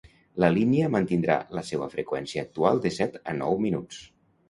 La 0.43 0.47
línia 0.55 0.87
mantindrà 0.95 1.35
la 1.59 1.65
seua 1.69 1.91
freqüència 1.93 2.49
actual 2.49 2.85
de 2.89 2.97
set 3.01 3.25
a 3.35 3.41
nou 3.45 3.65
minuts. 3.69 4.05